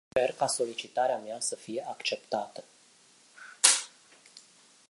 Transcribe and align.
Sper 0.09 0.31
ca 0.35 0.47
solicitarea 0.47 1.17
mea 1.17 1.39
să 1.39 1.55
fie 1.55 1.85
acceptată. 1.87 2.63